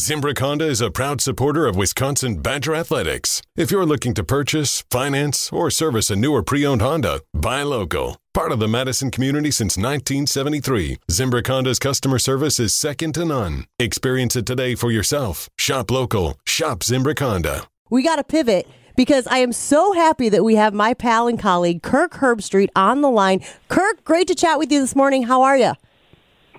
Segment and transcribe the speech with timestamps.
[0.00, 3.42] Zimbrick Honda is a proud supporter of Wisconsin Badger Athletics.
[3.54, 7.62] If you're looking to purchase, finance, or service a new or pre owned Honda, buy
[7.64, 8.16] local.
[8.32, 13.66] Part of the Madison community since 1973, Zimbrick Honda's customer service is second to none.
[13.78, 15.50] Experience it today for yourself.
[15.58, 16.38] Shop local.
[16.46, 17.64] Shop Zimbrick Honda.
[17.90, 21.38] We got to pivot because I am so happy that we have my pal and
[21.38, 23.44] colleague Kirk Herbstreit on the line.
[23.68, 25.24] Kirk, great to chat with you this morning.
[25.24, 25.74] How are you?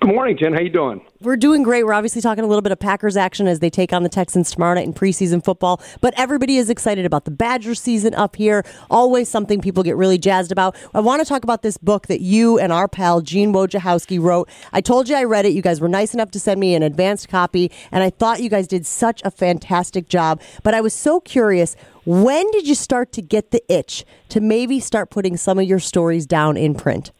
[0.02, 0.52] Good morning, Jen.
[0.52, 1.00] How you doing?
[1.20, 1.84] We're doing great.
[1.84, 4.50] We're obviously talking a little bit of Packers action as they take on the Texans
[4.50, 5.80] tomorrow night in preseason football.
[6.00, 8.64] But everybody is excited about the Badger season up here.
[8.90, 10.74] Always something people get really jazzed about.
[10.92, 14.48] I want to talk about this book that you and our pal Gene Wojciechowski wrote.
[14.72, 15.50] I told you I read it.
[15.50, 18.50] You guys were nice enough to send me an advanced copy, and I thought you
[18.50, 20.40] guys did such a fantastic job.
[20.64, 21.76] But I was so curious.
[22.04, 25.78] When did you start to get the itch to maybe start putting some of your
[25.78, 27.12] stories down in print?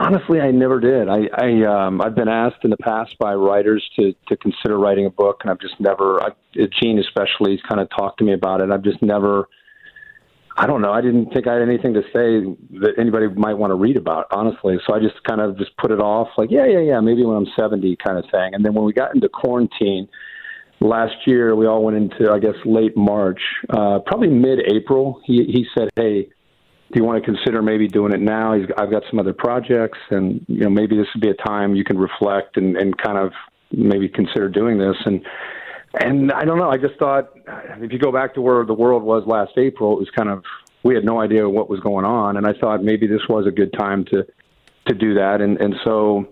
[0.00, 1.08] Honestly, I never did.
[1.08, 5.06] I, I um, I've been asked in the past by writers to to consider writing
[5.06, 6.22] a book, and I've just never.
[6.22, 6.28] I,
[6.80, 8.70] Gene especially, he's kind of talked to me about it.
[8.70, 9.48] I've just never.
[10.56, 10.92] I don't know.
[10.92, 12.46] I didn't think I had anything to say
[12.80, 14.76] that anybody might want to read about, honestly.
[14.86, 17.36] So I just kind of just put it off, like, yeah, yeah, yeah, maybe when
[17.36, 18.54] I'm 70, kind of thing.
[18.54, 20.08] And then when we got into quarantine
[20.80, 23.40] last year, we all went into, I guess, late March,
[23.70, 25.20] uh, probably mid-April.
[25.24, 26.28] He he said, hey
[26.92, 28.54] do you want to consider maybe doing it now?
[28.54, 31.74] He's, I've got some other projects, and you know maybe this would be a time
[31.74, 33.32] you can reflect and, and kind of
[33.70, 34.96] maybe consider doing this.
[35.04, 35.24] And
[36.00, 36.70] and I don't know.
[36.70, 37.30] I just thought
[37.80, 40.44] if you go back to where the world was last April, it was kind of
[40.82, 43.50] we had no idea what was going on, and I thought maybe this was a
[43.50, 44.26] good time to
[44.86, 45.42] to do that.
[45.42, 46.26] And and so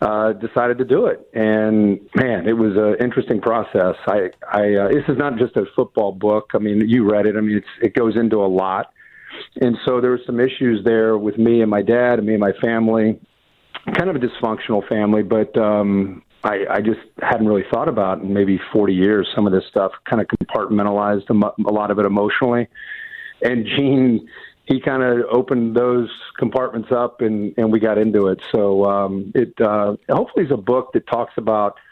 [0.00, 1.28] uh, decided to do it.
[1.34, 3.96] And man, it was an interesting process.
[4.06, 6.52] I, I uh, this is not just a football book.
[6.54, 7.36] I mean, you read it.
[7.36, 8.92] I mean, it's, it goes into a lot.
[9.60, 12.40] And so there were some issues there with me and my dad and me and
[12.40, 13.18] my family,
[13.96, 18.32] kind of a dysfunctional family, but um, I, I just hadn't really thought about in
[18.32, 22.68] maybe 40 years some of this stuff, kind of compartmentalized a lot of it emotionally.
[23.42, 24.28] And Gene,
[24.64, 28.40] he kind of opened those compartments up and, and we got into it.
[28.52, 31.76] So um, it uh, hopefully is a book that talks about–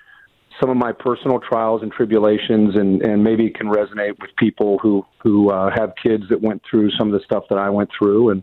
[0.60, 5.04] some of my personal trials and tribulations, and and maybe can resonate with people who
[5.22, 8.30] who uh, have kids that went through some of the stuff that I went through,
[8.30, 8.42] and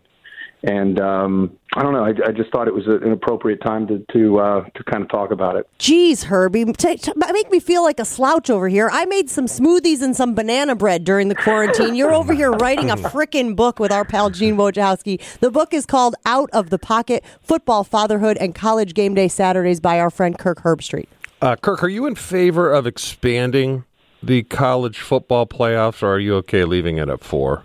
[0.66, 2.04] and um, I don't know.
[2.04, 5.10] I, I, just thought it was an appropriate time to to uh, to kind of
[5.10, 5.68] talk about it.
[5.78, 8.88] Geez, Herbie, t- t- make me feel like a slouch over here.
[8.90, 11.94] I made some smoothies and some banana bread during the quarantine.
[11.94, 15.38] You're over here writing a freaking book with our pal Gene Wojciechowski.
[15.40, 19.80] The book is called "Out of the Pocket: Football, Fatherhood, and College Game Day Saturdays"
[19.80, 21.08] by our friend Kirk Herbstreit.
[21.44, 23.84] Uh, Kirk, are you in favor of expanding
[24.22, 27.64] the college football playoffs, or are you okay leaving it at four?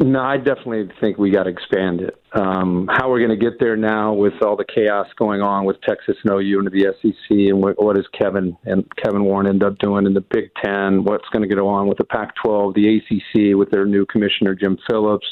[0.00, 2.22] No, I definitely think we got to expand it.
[2.34, 5.80] Um, how we're going to get there now with all the chaos going on with
[5.80, 9.64] Texas and OU into the SEC, and what, what does Kevin and Kevin Warren end
[9.64, 11.02] up doing in the Big Ten?
[11.02, 14.78] What's going to go on with the Pac-12, the ACC with their new commissioner Jim
[14.88, 15.26] Phillips?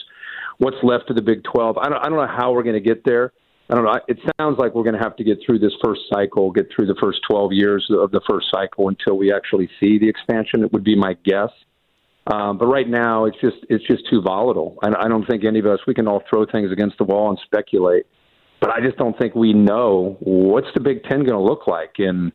[0.58, 1.78] What's left of the Big 12?
[1.78, 3.32] I don't, I don't know how we're going to get there.
[3.70, 4.00] I don't know.
[4.08, 6.86] It sounds like we're going to have to get through this first cycle, get through
[6.86, 10.64] the first 12 years of the first cycle until we actually see the expansion.
[10.64, 11.50] It would be my guess.
[12.26, 14.76] Um, but right now, it's just it's just too volatile.
[14.82, 17.30] I, I don't think any of us we can all throw things against the wall
[17.30, 18.06] and speculate,
[18.60, 21.94] but I just don't think we know what's the Big Ten going to look like
[21.98, 22.32] in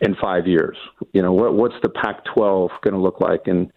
[0.00, 0.76] in five years.
[1.12, 3.72] You know, what what's the Pac-12 going to look like in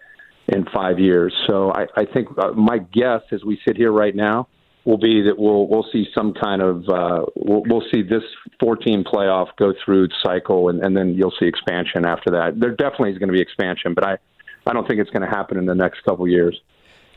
[0.48, 1.34] in five years?
[1.48, 4.48] So I, I think uh, my guess, as we sit here right now,
[4.86, 8.24] will be that we'll we'll see some kind of uh, we'll, we'll see this
[8.60, 12.60] 14 playoff go through cycle, and, and then you'll see expansion after that.
[12.60, 14.18] There definitely is going to be expansion, but I
[14.66, 16.60] I don't think it's going to happen in the next couple years.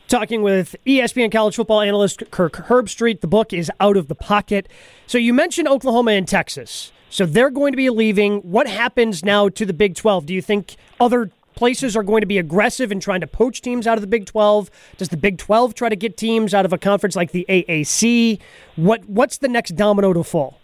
[0.07, 3.21] Talking with ESPN college football analyst Kirk Herbstreit.
[3.21, 4.67] The book is Out of the Pocket.
[5.07, 6.91] So you mentioned Oklahoma and Texas.
[7.09, 8.39] So they're going to be leaving.
[8.39, 10.25] What happens now to the Big 12?
[10.25, 13.87] Do you think other places are going to be aggressive in trying to poach teams
[13.87, 14.69] out of the Big 12?
[14.97, 18.39] Does the Big 12 try to get teams out of a conference like the AAC?
[18.75, 20.59] What what's the next domino to fall?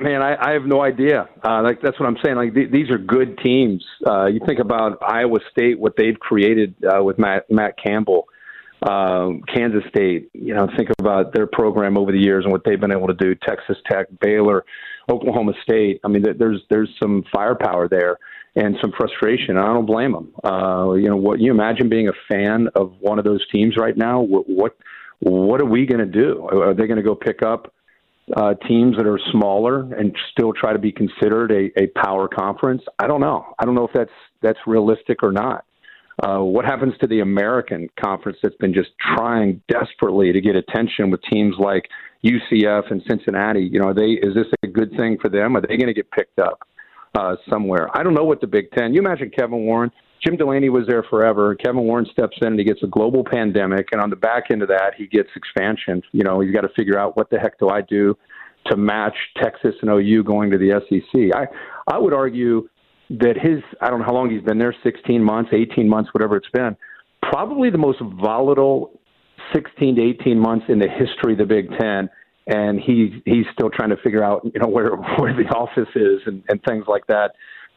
[0.00, 1.28] Man, I, I have no idea.
[1.42, 2.36] Uh, like that's what I'm saying.
[2.36, 3.84] Like th- these are good teams.
[4.06, 8.28] Uh, you think about Iowa State, what they've created uh, with Matt Matt Campbell,
[8.82, 10.28] uh, Kansas State.
[10.34, 13.14] You know, think about their program over the years and what they've been able to
[13.14, 13.34] do.
[13.34, 14.64] Texas Tech, Baylor,
[15.10, 16.00] Oklahoma State.
[16.04, 18.18] I mean, there's there's some firepower there
[18.56, 19.56] and some frustration.
[19.56, 20.32] I don't blame them.
[20.44, 23.96] Uh, you know, what you imagine being a fan of one of those teams right
[23.96, 24.20] now?
[24.20, 24.76] What what,
[25.20, 26.48] what are we going to do?
[26.52, 27.72] Are they going to go pick up
[28.36, 32.82] uh, teams that are smaller and still try to be considered a, a power conference?
[32.98, 33.54] I don't know.
[33.58, 34.10] I don't know if that's
[34.42, 35.64] that's realistic or not.
[36.22, 41.10] Uh, what happens to the American conference that's been just trying desperately to get attention
[41.10, 41.88] with teams like
[42.24, 43.68] UCF and Cincinnati?
[43.70, 45.56] You know, are they is this a good thing for them?
[45.56, 46.60] Are they going to get picked up?
[47.14, 47.88] Uh, somewhere.
[47.96, 48.92] I don't know what the Big Ten.
[48.92, 49.92] You imagine Kevin Warren.
[50.24, 51.54] Jim Delany was there forever.
[51.54, 54.62] Kevin Warren steps in and he gets a global pandemic, and on the back end
[54.62, 56.02] of that, he gets expansion.
[56.10, 58.16] You know, he's got to figure out what the heck do I do
[58.66, 61.36] to match Texas and OU going to the SEC.
[61.36, 61.46] I
[61.86, 62.68] I would argue
[63.10, 66.36] that his I don't know how long he's been there, 16 months, 18 months, whatever
[66.36, 66.76] it's been,
[67.22, 68.98] probably the most volatile
[69.54, 72.08] 16 to 18 months in the history of the Big Ten
[72.46, 76.20] and he he's still trying to figure out you know where where the office is
[76.26, 77.32] and, and things like that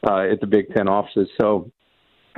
[0.08, 1.30] uh, at the Big Ten offices.
[1.40, 1.72] So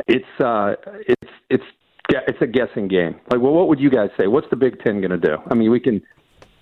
[0.07, 0.75] it's uh,
[1.07, 1.63] it's it's
[2.09, 3.19] it's a guessing game.
[3.31, 4.27] Like, well, what would you guys say?
[4.27, 5.37] What's the Big Ten going to do?
[5.49, 6.01] I mean, we can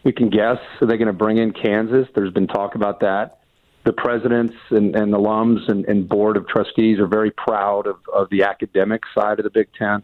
[0.04, 0.58] we can guess.
[0.82, 2.08] Are they going to bring in Kansas?
[2.16, 3.40] There's been talk about that.
[3.86, 8.30] The presidents and, and alums and, and board of trustees are very proud of, of
[8.30, 10.04] the academic side of the Big Ten.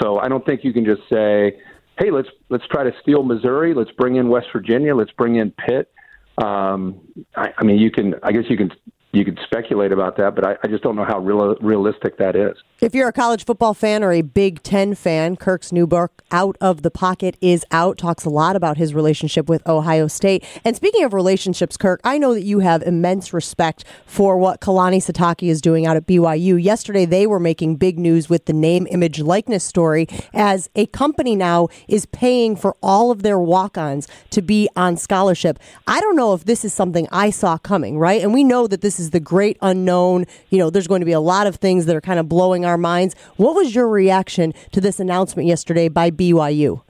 [0.00, 1.60] So I don't think you can just say,
[1.98, 3.74] "Hey, let's let's try to steal Missouri.
[3.74, 4.94] Let's bring in West Virginia.
[4.94, 5.92] Let's bring in Pitt."
[6.38, 7.00] Um,
[7.36, 8.14] I, I mean, you can.
[8.22, 8.72] I guess you can
[9.12, 12.34] you could speculate about that, but I, I just don't know how real, realistic that
[12.34, 12.56] is.
[12.80, 16.56] If you're a college football fan or a Big Ten fan, Kirk's new book, Out
[16.62, 17.98] of the Pocket, is out.
[17.98, 20.44] Talks a lot about his relationship with Ohio State.
[20.64, 24.96] And speaking of relationships, Kirk, I know that you have immense respect for what Kalani
[24.96, 26.60] Sitake is doing out at BYU.
[26.60, 31.36] Yesterday, they were making big news with the name, image, likeness story as a company
[31.36, 35.58] now is paying for all of their walk ons to be on scholarship.
[35.86, 38.22] I don't know if this is something I saw coming, right?
[38.22, 40.24] And we know that this is is the great unknown.
[40.48, 42.64] You know, there's going to be a lot of things that are kind of blowing
[42.64, 43.14] our minds.
[43.36, 46.82] What was your reaction to this announcement yesterday by BYU?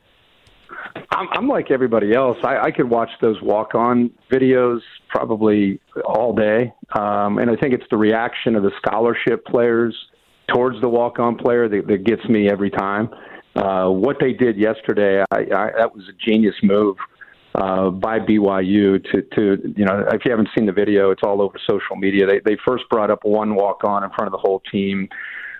[1.11, 2.39] I'm, I'm like everybody else.
[2.43, 7.87] I, I could watch those walk-on videos probably all day, um, and I think it's
[7.91, 9.95] the reaction of the scholarship players
[10.53, 13.11] towards the walk-on player that, that gets me every time.
[13.55, 16.97] Uh, what they did yesterday, I, I, that was a genius move
[17.55, 21.43] uh, by BYU to, to, you know, if you haven't seen the video, it's all
[21.43, 22.27] over social media.
[22.27, 25.09] They, they first brought up one walk on in front of the whole team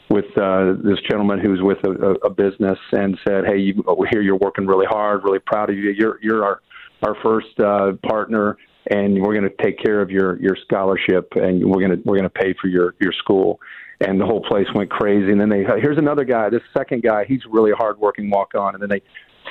[0.09, 4.21] with uh, this gentleman who's with a, a business and said, "Hey, you, we hear
[4.21, 5.23] you're working really hard.
[5.25, 5.91] Really proud of you.
[5.91, 6.61] You're you're our
[7.03, 8.57] our first uh, partner,
[8.91, 12.19] and we're going to take care of your your scholarship, and we're going to we're
[12.19, 13.61] going to pay for your your school."
[14.01, 15.31] And the whole place went crazy.
[15.31, 16.51] And then they here's another guy.
[16.51, 18.75] This second guy, he's really hardworking walk on.
[18.75, 19.01] And then they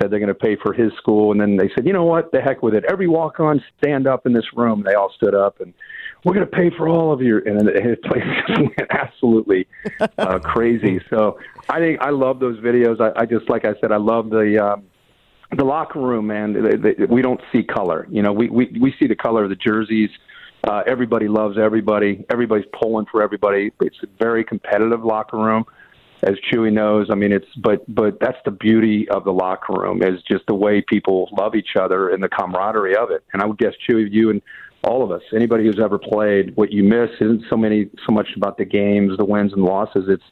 [0.02, 1.32] said they're going to pay for his school.
[1.32, 2.32] And then they said, you know what?
[2.32, 2.84] The heck with it.
[2.90, 4.84] Every walk on, stand up in this room.
[4.86, 5.74] They all stood up and
[6.24, 7.42] we're going to pay for all of you.
[7.46, 9.68] And then the place went absolutely
[10.18, 11.00] uh, crazy.
[11.10, 11.40] So
[11.70, 13.00] I think I love those videos.
[13.00, 14.84] I, I just, like I said, I love the, um,
[15.58, 16.54] the locker room, man.
[16.54, 18.08] They, they, we don't see color.
[18.10, 20.10] You know, we, we, we see the color of the jerseys.
[20.64, 22.24] Uh, everybody loves everybody.
[22.30, 23.72] Everybody's pulling for everybody.
[23.82, 25.66] It's a very competitive locker room
[26.24, 27.08] as Chewy knows.
[27.12, 30.56] I mean, it's but but that's the beauty of the locker room is just the
[30.56, 33.24] way people love each other and the camaraderie of it.
[33.34, 34.42] And I would guess Chewy, you and
[34.84, 38.28] all of us, anybody who's ever played, what you miss isn't so many so much
[38.36, 40.06] about the games, the wins and losses.
[40.08, 40.24] It's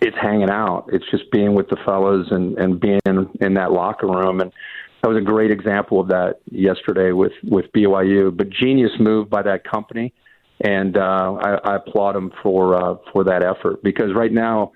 [0.00, 0.88] it's hanging out.
[0.92, 3.00] It's just being with the fellas and and being
[3.40, 4.52] in that locker room and.
[5.02, 8.34] That was a great example of that yesterday with with BYU.
[8.34, 10.14] But genius move by that company,
[10.62, 14.72] and uh, I, I applaud them for uh, for that effort because right now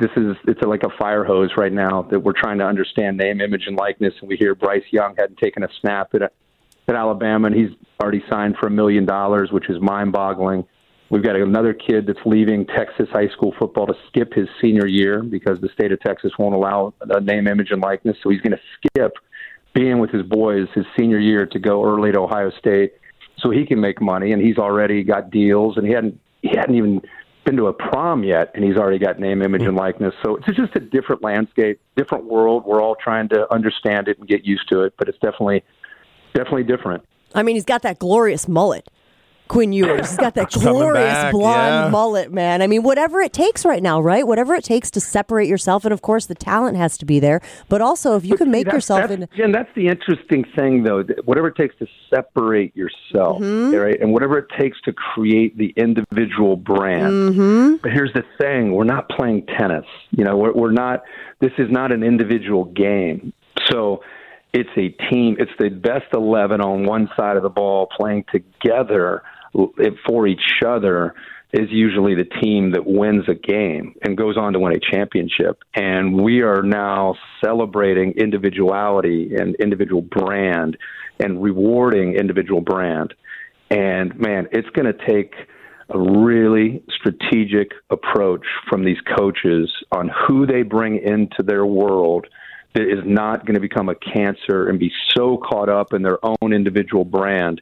[0.00, 3.40] this is it's like a fire hose right now that we're trying to understand name,
[3.40, 4.14] image, and likeness.
[4.20, 7.70] And we hear Bryce Young hadn't taken a snap at at Alabama, and he's
[8.02, 10.64] already signed for a million dollars, which is mind-boggling.
[11.08, 15.22] We've got another kid that's leaving Texas high school football to skip his senior year
[15.22, 18.16] because the state of Texas won't allow a name, image, and likeness.
[18.22, 19.12] So he's going to skip
[19.74, 22.94] being with his boys his senior year to go early to Ohio State
[23.38, 24.32] so he can make money.
[24.32, 27.02] And he's already got deals, and he hadn't he hadn't even
[27.44, 29.78] been to a prom yet, and he's already got name, image, and hmm.
[29.78, 30.14] likeness.
[30.22, 32.64] So it's just a different landscape, different world.
[32.64, 35.64] We're all trying to understand it and get used to it, but it's definitely,
[36.34, 37.04] definitely different.
[37.34, 38.88] I mean, he's got that glorious mullet.
[39.50, 40.10] Quinn Ewers.
[40.10, 41.88] He's got that glorious back, blonde yeah.
[41.90, 42.62] mullet, man.
[42.62, 44.24] I mean, whatever it takes right now, right?
[44.24, 47.40] Whatever it takes to separate yourself, and of course, the talent has to be there.
[47.68, 50.84] But also, if you but can make yourself that's, in, Jen, that's the interesting thing,
[50.84, 51.02] though.
[51.24, 53.74] Whatever it takes to separate yourself, mm-hmm.
[53.74, 57.34] right, and whatever it takes to create the individual brand.
[57.34, 57.76] Mm-hmm.
[57.82, 59.86] But here's the thing: we're not playing tennis.
[60.12, 61.02] You know, we're, we're not.
[61.40, 63.32] This is not an individual game.
[63.68, 64.04] So
[64.52, 65.38] it's a team.
[65.40, 69.24] It's the best eleven on one side of the ball playing together
[70.06, 71.14] for each other
[71.52, 75.62] is usually the team that wins a game and goes on to win a championship.
[75.74, 80.76] And we are now celebrating individuality and individual brand
[81.18, 83.14] and rewarding individual brand.
[83.70, 85.34] And man, it's going to take
[85.88, 92.26] a really strategic approach from these coaches on who they bring into their world
[92.74, 96.18] that is not going to become a cancer and be so caught up in their
[96.24, 97.60] own individual brand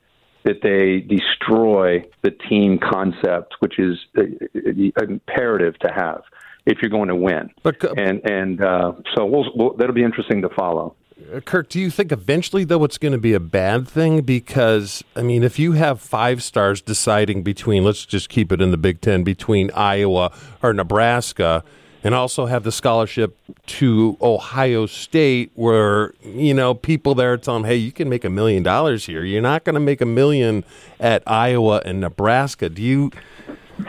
[0.49, 6.23] that they destroy the team concept, which is uh, uh, imperative to have
[6.65, 7.51] if you're going to win.
[7.63, 10.97] But, uh, and and uh, so we'll, we'll, that'll be interesting to follow.
[11.45, 14.23] Kirk, do you think eventually, though, it's going to be a bad thing?
[14.23, 18.71] Because, I mean, if you have five stars deciding between, let's just keep it in
[18.71, 21.65] the Big Ten, between Iowa or Nebraska,
[22.05, 23.37] and also have the scholarship
[23.67, 28.31] to Ohio State, where, you know, people there tell them, hey, you can make a
[28.31, 29.25] million dollars here.
[29.25, 30.65] You're not going to make a million
[31.01, 32.69] at Iowa and Nebraska.
[32.69, 33.11] Do you,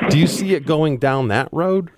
[0.09, 1.91] do you see it going down that road?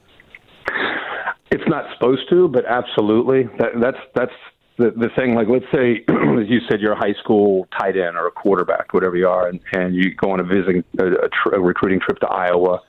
[1.52, 3.44] It's not supposed to, but absolutely.
[3.60, 4.32] That, that's that's
[4.78, 5.36] the the thing.
[5.36, 8.94] Like, let's say, as you said, you're a high school tight end or a quarterback,
[8.94, 12.00] whatever you are, and, and you go on a visiting a, a, tr- a recruiting
[12.00, 12.80] trip to Iowa,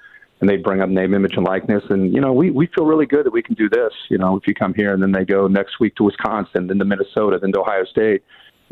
[0.42, 3.06] and they bring up name, image, and likeness, and you know, we we feel really
[3.06, 3.92] good that we can do this.
[4.10, 6.80] You know, if you come here, and then they go next week to Wisconsin, then
[6.80, 8.24] to Minnesota, then to Ohio State.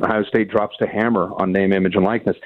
[0.03, 2.37] Ohio State drops the hammer on name, image, and likeness.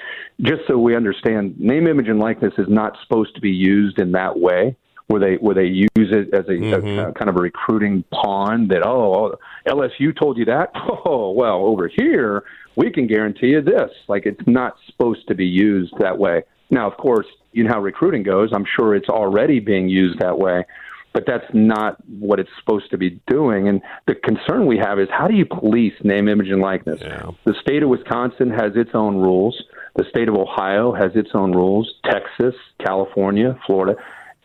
[0.42, 4.12] Just so we understand, name, image, and likeness is not supposed to be used in
[4.12, 4.76] that way
[5.06, 6.98] where they where they use it as a, mm-hmm.
[6.98, 9.34] a, a kind of a recruiting pawn that oh
[9.66, 10.70] LSU told you that
[11.06, 12.44] oh well over here
[12.76, 16.42] we can guarantee you this like it's not supposed to be used that way
[16.74, 20.38] now of course you know how recruiting goes I'm sure it's already being used that
[20.38, 20.64] way
[21.12, 25.08] but that's not what it's supposed to be doing and the concern we have is
[25.10, 27.30] how do you police name image and likeness yeah.
[27.44, 29.62] the state of Wisconsin has its own rules
[29.96, 32.54] the state of Ohio has its own rules Texas
[32.84, 33.94] California Florida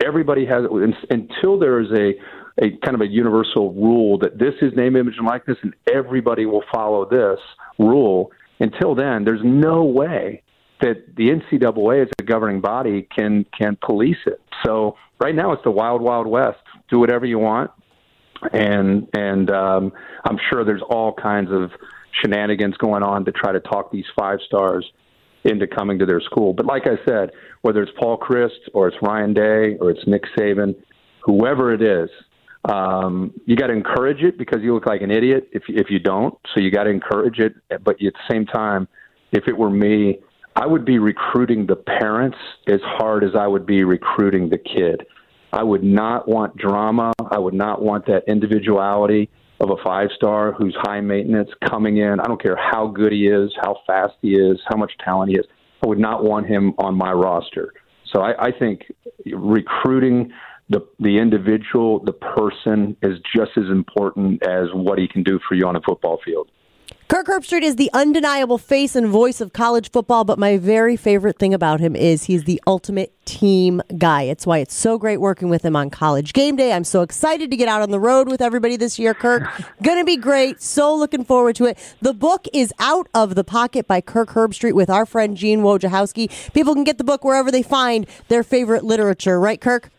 [0.06, 0.64] everybody has
[1.10, 2.14] until there is a
[2.62, 6.46] a kind of a universal rule that this is name, image, and likeness, and everybody
[6.46, 7.40] will follow this
[7.78, 8.32] rule.
[8.60, 10.44] Until then, there's no way
[10.82, 14.42] that the NCAA as a governing body can can police it.
[14.66, 16.60] So right now, it's the wild, wild west.
[16.90, 17.72] Do whatever you want,
[18.54, 19.92] and and um,
[20.26, 21.72] I'm sure there's all kinds of
[22.22, 24.86] shenanigans going on to try to talk these five stars
[25.44, 26.54] into coming to their school.
[26.54, 27.32] But like I said,
[27.62, 30.76] whether it's Paul Chryst or it's Ryan Day or it's Nick Saban,
[31.22, 32.10] whoever it is,
[32.66, 36.00] um, you got to encourage it because you look like an idiot if if you
[36.00, 36.36] don't.
[36.54, 38.88] So you got to encourage it, but at the same time,
[39.32, 40.20] if it were me,
[40.60, 42.38] I would be recruiting the parents
[42.68, 45.06] as hard as I would be recruiting the kid.
[45.54, 47.14] I would not want drama.
[47.32, 49.30] I would not want that individuality
[49.62, 52.20] of a five star who's high maintenance coming in.
[52.20, 55.38] I don't care how good he is, how fast he is, how much talent he
[55.38, 55.46] is.
[55.82, 57.74] I would not want him on my roster.
[58.12, 58.82] So I, I think
[59.26, 60.34] recruiting
[60.68, 65.56] the the individual, the person, is just as important as what he can do for
[65.56, 66.52] you on a football field.
[67.10, 71.40] Kirk Herbstreit is the undeniable face and voice of college football, but my very favorite
[71.40, 74.22] thing about him is he's the ultimate team guy.
[74.22, 76.72] It's why it's so great working with him on college game day.
[76.72, 79.42] I'm so excited to get out on the road with everybody this year, Kirk.
[79.82, 80.62] Gonna be great.
[80.62, 81.80] So looking forward to it.
[82.00, 86.54] The book is out of the pocket by Kirk Herbstreit with our friend Gene Wojciechowski.
[86.54, 89.90] People can get the book wherever they find their favorite literature, right, Kirk?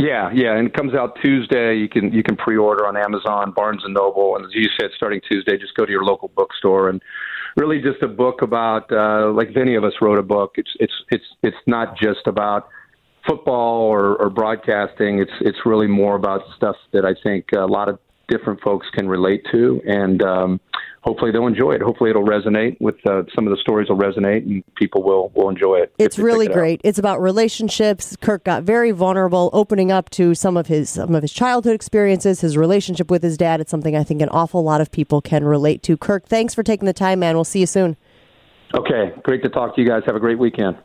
[0.00, 1.76] Yeah, yeah, and it comes out Tuesday.
[1.76, 5.20] You can you can pre-order on Amazon, Barnes and Noble, and as you said, starting
[5.30, 7.02] Tuesday, just go to your local bookstore and
[7.56, 10.52] really just a book about uh, like if any of us wrote a book.
[10.56, 12.68] It's it's it's it's not just about
[13.26, 15.18] football or, or broadcasting.
[15.18, 19.06] It's it's really more about stuff that I think a lot of different folks can
[19.06, 20.60] relate to, and um,
[21.02, 21.82] hopefully they'll enjoy it.
[21.82, 25.48] Hopefully it'll resonate with uh, some of the stories will resonate, and people will will
[25.48, 25.92] enjoy it.
[25.98, 26.80] It's really it great.
[26.84, 28.16] It's about relationships.
[28.20, 32.40] Kirk got very vulnerable, opening up to some of his some of his childhood experiences,
[32.40, 33.60] his relationship with his dad.
[33.60, 35.96] It's something I think an awful lot of people can relate to.
[35.96, 37.34] Kirk, thanks for taking the time, man.
[37.34, 37.96] We'll see you soon.
[38.74, 40.02] Okay, great to talk to you guys.
[40.06, 40.76] Have a great weekend.